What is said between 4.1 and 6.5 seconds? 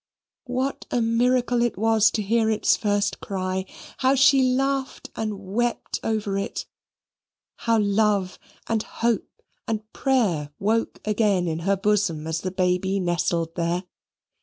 she laughed and wept over